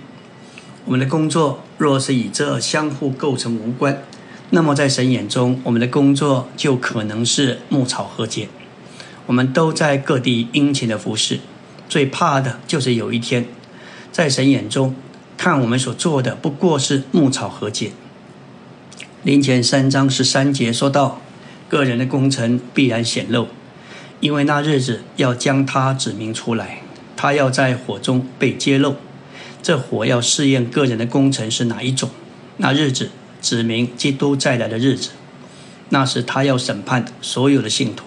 [0.89, 4.01] 我们的工作若是与这相互构成无关，
[4.49, 8.49] 那么在神眼中，我们的工作就可能是牧草和解。
[9.27, 11.41] 我们都在各地殷勤的服侍，
[11.87, 13.45] 最怕的就是有一天，
[14.11, 14.95] 在神眼中
[15.37, 17.91] 看我们所做的不过是牧草和解。
[19.21, 21.21] 林前三章十三节说到，
[21.69, 23.49] 个人的工程必然显露，
[24.21, 26.81] 因为那日子要将它指明出来，
[27.15, 28.95] 它要在火中被揭露。
[29.61, 32.09] 这火要试验个人的工程是哪一种？
[32.57, 33.09] 那日子
[33.41, 35.11] 指明基督再来的日子，
[35.89, 38.05] 那是他要审判所有的信徒。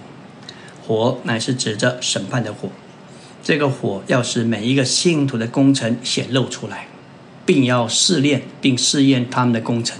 [0.87, 2.71] 火乃是指着审判的火，
[3.43, 6.88] 这个火要使每一个信徒的工程显露出来。
[7.45, 9.99] 并要试炼并试验他们的工程。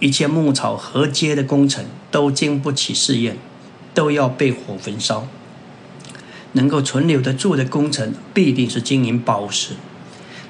[0.00, 3.38] 一切牧草和街的工程都经不起试验，
[3.94, 5.26] 都要被火焚烧。
[6.52, 9.74] 能够存留得住的工程，必定是金银宝石，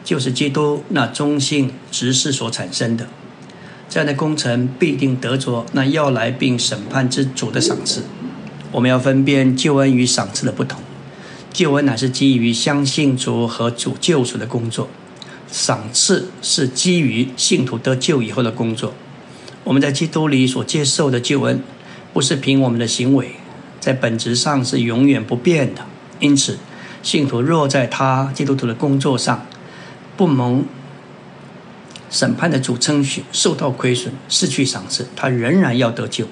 [0.05, 3.07] 就是基督那中性执事所产生的。
[3.89, 8.03] 这样的工程必定得着那要来并审判之主的赏赐。
[8.71, 10.81] 我们要分辨救恩与赏赐的不同。
[11.53, 14.89] 救恩乃是基于相信主和主救赎的工作，
[15.51, 18.95] 赏赐是基于信徒得救以后的工作。
[19.65, 21.63] 我们在基督里所接受的救恩，
[22.15, 23.33] 不是凭我们的行为，
[23.79, 25.83] 在本质上是永远不变的。
[26.21, 26.59] 因此，
[27.03, 29.47] 信徒若在他基督徒的工作上
[30.17, 30.65] 不蒙
[32.11, 36.27] 审判的主称许，受到亏损，失去赏赐，他仍然要得救。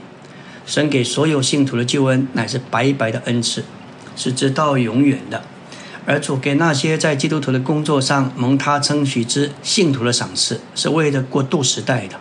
[0.66, 3.64] 神给所有信徒的救恩乃是白白的恩赐，
[4.14, 5.40] 是直到永远的；
[6.07, 12.16] 而主给那些在基督徒的工作上蒙他称许之信徒的赏赐，是为了过渡时代的。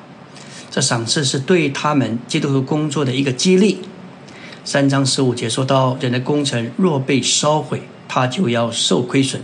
[0.71, 3.81] 这赏赐是对他们基督徒工作的一个激励。
[4.63, 9.41] 三章十五节说到：人的工程若被烧毁，他就要受亏损，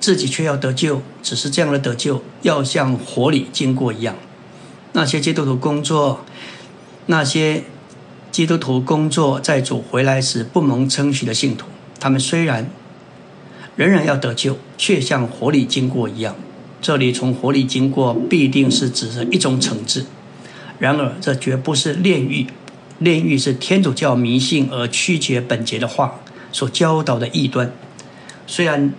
[0.00, 1.02] 自己却要得救。
[1.22, 4.14] 只是这样的得救，要像火里经过一样。
[4.92, 6.24] 那些基督徒工作，
[7.06, 7.64] 那些
[8.30, 11.66] 基督徒工作在主回来时不蒙称许的信徒，
[12.00, 12.70] 他们虽然
[13.76, 16.34] 仍然要得救，却像火里经过一样。
[16.80, 20.06] 这里从火里经过，必定是指着一种惩治。
[20.78, 22.46] 然而，这绝不是炼狱。
[22.98, 27.72] 炼狱是天主教迷信而曲解本节的话所教导的异端。
[28.46, 28.92] 虽然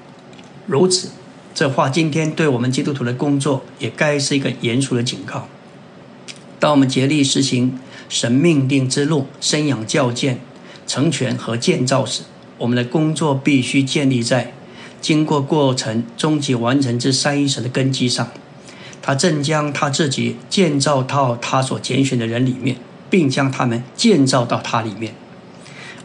[0.70, 1.10] 如此，
[1.56, 5.48] 这话今天对我们基督徒的工作也该是一个严肃的警告。
[6.60, 10.40] 当我们竭力实行神命定之路、生养教建、
[10.86, 12.22] 成全和建造时，
[12.60, 14.54] 我们的工作必须建立在
[15.02, 18.30] 经过过程、终极完成之三一神的根基上。
[19.02, 22.78] 他正将他自己建造到他所拣选的人里面。
[23.10, 25.16] 并将他们建造到他里面。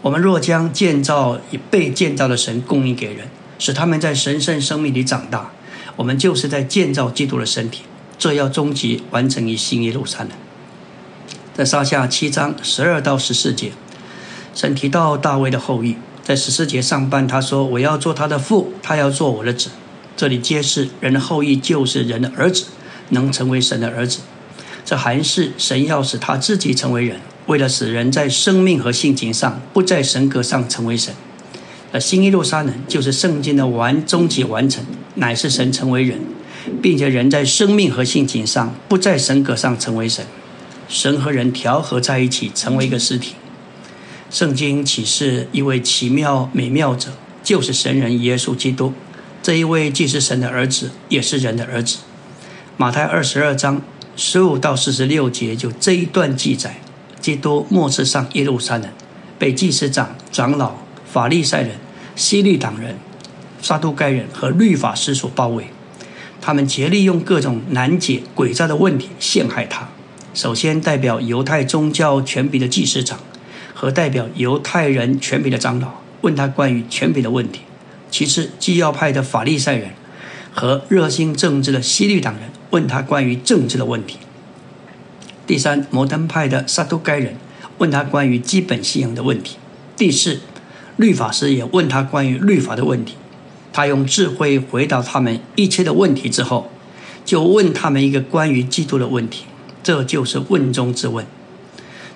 [0.01, 5.51] 我们若将建造与被建造的神供应给人，使他们在神圣生命里长大，
[5.97, 7.83] 我们就是在建造基督的身体。
[8.17, 10.31] 这要终极完成于新耶路撒冷。
[11.53, 13.73] 在撒下七章十二到十四节，
[14.55, 15.97] 神提到大卫的后裔。
[16.23, 19.71] 在十四节上半，他说：“我要做他的父，他要做我的子。”
[20.17, 22.67] 这里揭示人的后裔就是人的儿子，
[23.11, 24.21] 能成为神的儿子。
[24.85, 31.15] 这还是神要使他自己成为人，为了使人在生命和性情上不在神格上成为神。
[31.95, 36.19] 而新耶路撒冷就是圣经的完终极完成，乃是神成为人，
[36.83, 40.27] 并且人在生命和性情上不在神格上成为神。
[40.89, 43.37] 神和人调和在一起，成为一个实体。
[44.29, 47.11] 圣经启示一位奇妙美妙者，
[47.45, 48.93] 就是神人耶稣基督。
[49.41, 51.99] 这一位既是神的儿子，也是人的儿子。
[52.77, 53.81] 马太二十二章。
[54.17, 56.81] 十五到四十六节，就这一段记载，
[57.21, 58.89] 基督末次上耶路撒冷，
[59.39, 61.71] 被祭司长、长老、法利赛人、
[62.17, 62.99] 西律党人、
[63.61, 65.67] 撒都该人和律法师所包围。
[66.41, 69.89] 他们竭力用各种难解诡诈的问题陷害他。
[70.35, 73.21] 首先，代表犹太宗教权柄的祭司长
[73.73, 77.61] 和代表犹太人权柄的长老问他关于权柄的问题；
[78.11, 79.91] 其次，纪要派的法利赛人
[80.53, 82.51] 和热心政治的西律党人。
[82.71, 84.19] 问他关于政治的问题。
[85.47, 87.37] 第三，摩登派的撒都该人
[87.79, 89.59] 问他关于基本信仰的问题。
[89.97, 90.41] 第四，
[90.97, 93.15] 律法师也问他关于律法的问题。
[93.73, 96.71] 他用智慧回答他们一切的问题之后，
[97.25, 99.45] 就问他们一个关于基督的问题。
[99.83, 101.27] 这就是问中之问。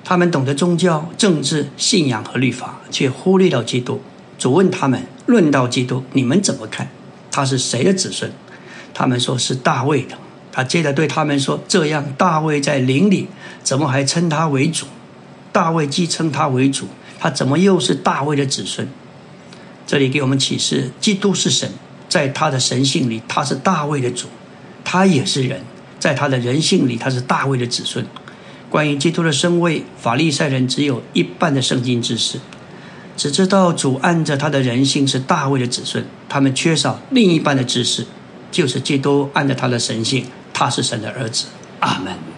[0.05, 4.01] 他们懂得宗教、政治、信仰和律法，却忽略了基督。
[4.39, 6.89] 主问他们：论到基督，你们怎么看？
[7.31, 8.33] 他是谁的子孙？
[8.95, 10.17] 他们说是大卫的。
[10.51, 13.29] 他接着对他们说：“这样，大卫在灵里，
[13.63, 14.87] 怎么还称他为主？
[15.53, 16.87] 大卫既称他为主，
[17.19, 18.89] 他怎么又是大卫的子孙？
[19.87, 21.71] 这里给我们启示：基督是神，
[22.09, 24.27] 在他的神性里，他是大卫的主；
[24.85, 25.63] 他也是人，
[25.99, 28.07] 在他的人性里，他是大卫的子孙。
[28.71, 32.39] 关于基督的身位，法利赛人只有一半的圣经知识，
[33.17, 38.07] 只知道主按着他的人性是大卫的子孙，他们缺少另一半的知识，
[38.51, 40.27] 就是基督按着他的神性。”
[40.59, 41.45] 他是神的儿子，
[41.79, 42.38] 阿门。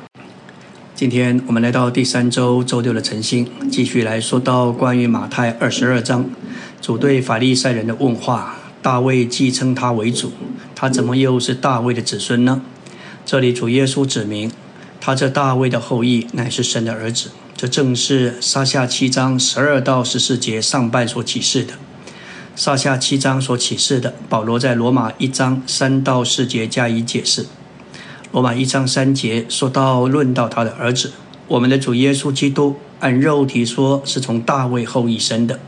[1.00, 6.28] 今天我们来到第三周周六的晨星，继续来说到关于马太二十二章
[6.82, 8.56] 主对法利赛人的问话。
[8.82, 10.30] 大卫既称他为主，
[10.74, 12.60] 他怎么又是大卫的子孙呢？
[13.24, 14.52] 这里主耶稣指明，
[15.00, 17.30] 他这大卫的后裔乃是神的儿子。
[17.56, 21.72] 这正是撒下七章十二到十四节上半所启示的。
[22.54, 27.46] 撒下七章所启示的，保罗在罗马一章三到四节加以解释。
[28.32, 31.10] 罗马一章三节说到论到他的儿子，
[31.48, 35.58] 我们的主耶稣基督，按肉体说是从大卫后裔生的，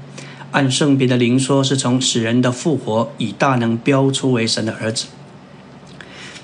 [0.53, 5.07] 按圣别的灵说是从死人的复活以大能标出为神的儿子。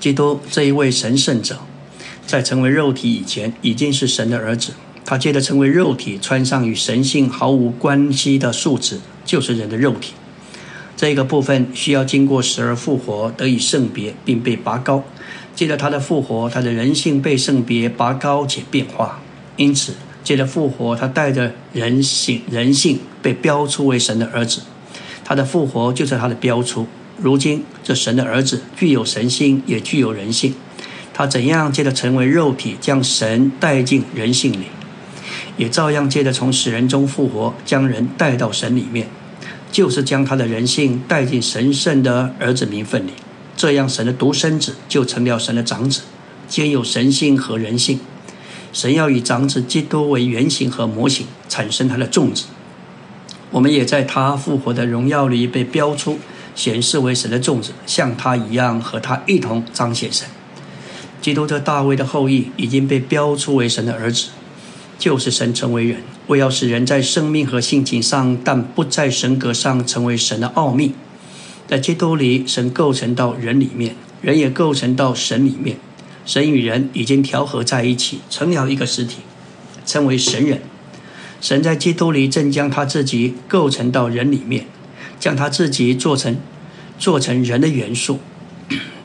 [0.01, 1.59] 基督这一位神圣者，
[2.27, 4.73] 在成为肉体以前已经是神的儿子。
[5.05, 10.13] 他接着成为肉体，穿上与神性毫无关系的素质，就是人的肉体。
[10.97, 15.01] 这个部分需要经过死而复活，得以圣别，并被拔高。
[15.59, 19.19] 借着他的复活，他的人性被圣别、拔高且变化。
[19.57, 19.93] 因此，
[20.23, 24.61] 借着复活，他带着人性，人性被标出为神的儿子。
[25.25, 26.87] 他的复活就是他的标出。
[27.17, 30.55] 如今，这神的儿子具有神性，也具有人性。
[31.13, 34.67] 他怎样借着成为肉体，将神带进人性里，
[35.57, 39.09] 也照样借着从死人中复活，将人带到神里面，
[39.69, 43.11] 就是将他的人性带进神圣的儿子名分里。
[43.59, 46.03] 这样，神的独生子就成了神的长子，
[46.47, 47.99] 兼有神性和人性。
[48.71, 52.45] 神要以长子基督为原型和模型，产生他的种子。
[53.51, 56.19] 我们也在他复活的荣耀里被标出。
[56.55, 60.27] 显示为神的种子，像他一样和他一同彰显神。
[61.21, 64.29] 基督这大卫的后裔已经被标出为神的儿子，
[64.97, 70.93] 就是神成为人，为要使人在生命和性情上，但不在神格上成为神的奥秘。
[71.69, 75.77] 在基督里，神构成到人里面，人也构成到神里面。
[76.25, 79.17] 神与人已经调和在一起，成了一个实体，
[79.85, 80.61] 称为神人。
[81.39, 84.65] 神在基督里正将他自己构成到人里面。
[85.19, 86.37] 将他自己做成，
[86.97, 88.19] 做成人的元素，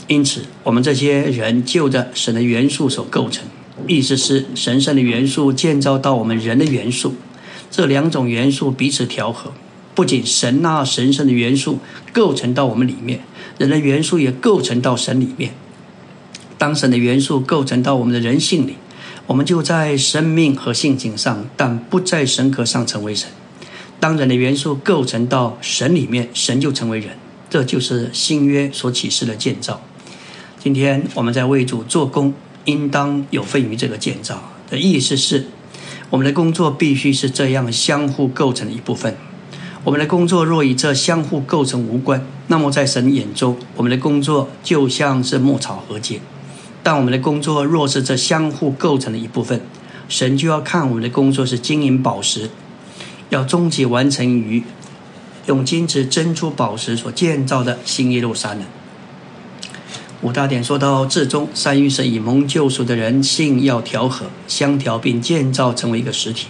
[0.07, 3.45] 因此我们这些人就着神的元素所构成。
[3.89, 7.17] 意思是神圣的元素建造到我们人的元素，
[7.69, 9.53] 这两种元素彼此调和。
[9.95, 11.79] 不仅神那神圣的元素
[12.13, 13.21] 构成到我们里面，
[13.59, 15.55] 人的元素也构成到神里面。
[16.59, 18.77] 当神的元素构成到我们的人性里，
[19.27, 23.29] 我们就在生命和性情上，但不在神格上成为神。
[24.01, 27.11] 当人的元素构成到神里面，神就成为人，
[27.49, 29.81] 这就是新约所启示的建造。
[30.59, 32.35] 今天我们在为主做工，
[32.65, 35.47] 应当有份于这个建造的意思是，
[36.11, 39.17] 我们的工作必须是这样相互构成的一部分。
[39.85, 46.21] 我们的工作若与这相互构成无关，那么在神眼中，我们的工作就像是牧草和解；
[46.83, 49.61] 但我们的工作若是这相互构成的一部分，
[50.09, 52.51] 神就要看我们的工作是金银宝石。
[53.31, 54.63] 要终极完成于
[55.47, 58.63] 用金子、珍珠、宝石所建造的新耶路撒冷。
[60.23, 66.47] 五大点说到至终，三于是以蒙救赎的人性要调和、相调，并建造成为一个实体。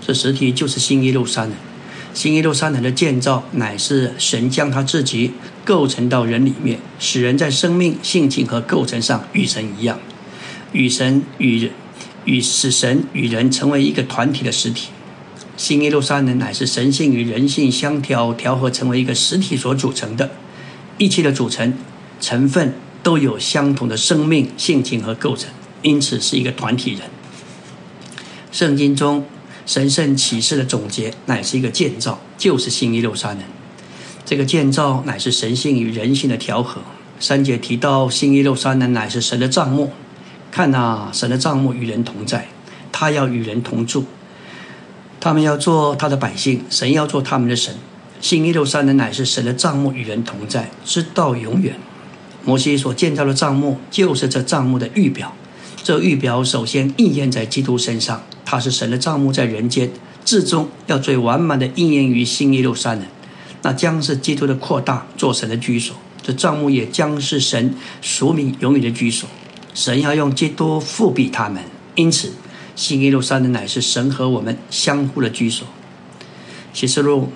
[0.00, 1.52] 这实体就是新耶路撒冷。
[2.20, 5.32] 新耶路撒冷的建造，乃是神将他自己
[5.64, 9.98] 构成到人里面，使人在生命、性情和构成上与神一样，
[10.72, 11.70] 与神与人
[12.26, 14.90] 与使神与人成为一个团体的实体。
[15.56, 20.30] 新耶路撒冷乃是神性与人性相调调和成为一个实体所组成的，
[20.98, 21.72] 一切的组成
[22.20, 25.48] 成分都有相同的生命性情和构成，
[25.80, 27.00] 因此是一个团体人。
[28.52, 29.24] 圣经中
[29.66, 33.38] 神圣启示的总结乃是一个建造，就是新耶路撒冷。
[34.24, 36.80] 这个建造乃是神性与人性的调和。
[37.18, 39.92] 三节提到新耶路撒冷乃是神的帐幕，
[40.50, 42.48] 看呐，神的帐幕与人同在，
[42.90, 44.06] 他要与人同住。
[45.20, 47.74] 他们要做他的百姓，神要做他们的神。
[48.20, 51.76] 新耶路撒冷乃是神的帐幕，与人同在，直到永远。
[52.44, 55.34] 摩西所建造的帐幕，就是这帐幕的预表。
[55.82, 59.88] 这预表首先应验在基督身上，他是神的帐幕在人间，
[60.24, 63.04] 至终要最完满的应验于新耶路撒冷。
[63.62, 65.94] 那将是基督的扩大，做神的居所。
[66.20, 69.28] 这帐幕也将是神属民永远的居所。
[69.72, 71.62] 神要用基督复辟他们，
[71.94, 72.32] 因此。
[72.74, 75.68] 新耶路撒冷乃是神和我们相互的居所。
[76.72, 77.30] 启示录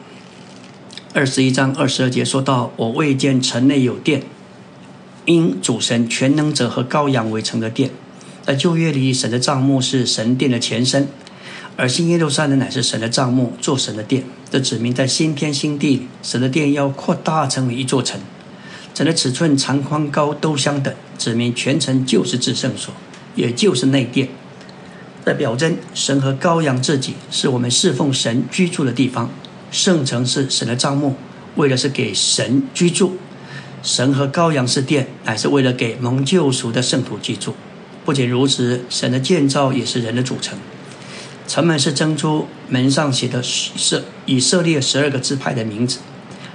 [1.13, 4.25] 二十一章二十二节说到：“我未见城内有殿，
[5.27, 7.91] 因主神全能者和羔羊为成的殿。”
[8.47, 11.09] 在旧约里，神的帐幕是神殿的前身，
[11.79, 14.23] 而新耶路撒冷乃是神的帐幕，做神的殿。
[14.51, 18.21] 这指明在新天新地里，神的殿要扩大成为一座城，
[18.93, 22.93] 城的尺寸、长、宽、高都相等，指明全城就是至圣所，
[23.35, 24.29] 也就是内殿。
[25.25, 29.31] 的表征，神和羔羊自己是我们侍奉神居住的地方。
[29.71, 31.17] 圣城是神的帐幕，
[31.57, 33.13] 为的是给神居住；
[33.83, 37.55] 神和羔羊是殿，乃是为了给蒙救赎的圣徒居住。
[38.05, 40.59] 不仅如此，神的建造也是人的组成。
[41.47, 45.99] 城门是珍珠，门上写的是以色列十二个支派的名字，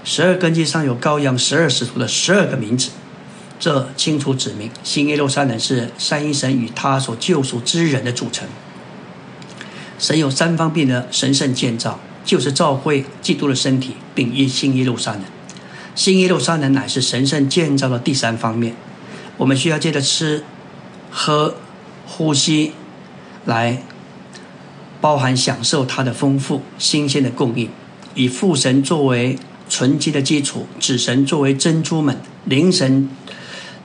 [0.04, 2.90] 十二根基上有羔羊十二使徒的十二个名字。
[3.60, 8.48] 这清楚指明，新耶路撒冷是三一神与他所救赎之人的组成。
[10.00, 15.24] 神有三方面的神圣建造，就是召会基督的身体，并一新耶路撒冷。
[15.94, 18.76] 新耶路撒冷乃是神圣建造的第三方面。
[19.36, 20.44] 我们需要借着吃、
[21.10, 21.56] 喝、
[22.06, 22.74] 呼吸，
[23.46, 23.84] 来
[25.02, 27.70] 包含享受它的丰富、新鲜的供应，
[28.16, 29.38] 以父神作为
[29.68, 33.10] 纯洁的基础，子神作为珍珠们，灵神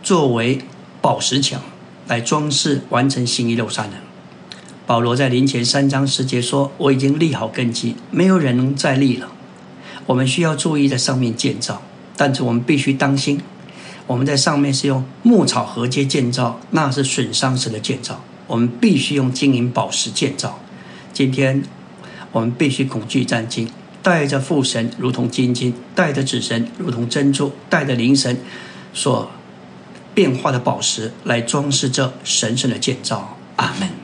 [0.02, 0.60] 作为
[1.00, 1.62] 宝石墙，
[2.06, 3.92] 来装饰完成新耶路撒冷。
[4.86, 9.32] 保罗在临前三章十节说：“我已经立好根基，没有人能再立了。”
[10.06, 11.80] 我们需要注意在上面建造。
[12.16, 13.40] 但是我们必须当心，
[14.07, 18.22] 我们在上面是用牧草合接建造，那是损伤神的建造。
[18.46, 20.61] 我们必须用金银宝石建造。
[21.12, 21.62] 今天
[22.32, 23.68] 我们必须恐惧战兢，
[24.02, 28.36] 带着父神如同金金，带着子神如同珍珠，带着灵神
[28.92, 29.30] 所
[30.12, 33.38] 变化的宝石来装饰这神圣的建造。
[33.57, 34.03] 阿门。